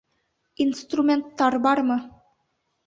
[0.65, 2.03] Инструменттар бармы?